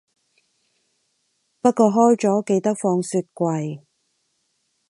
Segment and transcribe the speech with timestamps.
[1.61, 3.83] 不過開咗記得放雪櫃